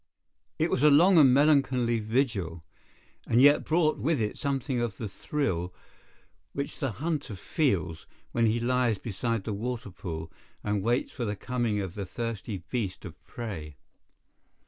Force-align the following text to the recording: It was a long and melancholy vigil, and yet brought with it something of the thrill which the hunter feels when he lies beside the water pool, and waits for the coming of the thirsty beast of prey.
It 0.57 0.71
was 0.71 0.81
a 0.81 0.89
long 0.89 1.19
and 1.19 1.31
melancholy 1.31 1.99
vigil, 1.99 2.63
and 3.27 3.39
yet 3.39 3.63
brought 3.63 3.99
with 3.99 4.19
it 4.19 4.35
something 4.35 4.81
of 4.81 4.97
the 4.97 5.07
thrill 5.07 5.75
which 6.53 6.79
the 6.79 6.93
hunter 6.93 7.35
feels 7.35 8.07
when 8.31 8.47
he 8.47 8.59
lies 8.59 8.97
beside 8.97 9.43
the 9.43 9.53
water 9.53 9.91
pool, 9.91 10.31
and 10.63 10.81
waits 10.81 11.11
for 11.11 11.23
the 11.23 11.35
coming 11.35 11.79
of 11.81 11.93
the 11.93 12.07
thirsty 12.07 12.63
beast 12.71 13.05
of 13.05 13.23
prey. 13.25 13.75